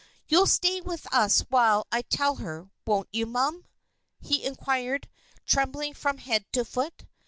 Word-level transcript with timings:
You'll 0.27 0.47
stay 0.47 0.81
with 0.81 1.05
us 1.13 1.41
while 1.41 1.85
I 1.91 2.01
tell 2.01 2.37
her, 2.37 2.71
won't 2.87 3.09
you, 3.13 3.27
mum?" 3.27 3.67
he 4.19 4.43
inquired, 4.43 5.07
trembling 5.45 5.93
from 5.93 6.17
head 6.17 6.43
to 6.53 6.65
foot. 6.65 7.05